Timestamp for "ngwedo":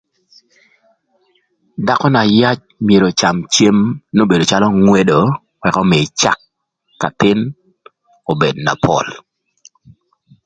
4.83-5.19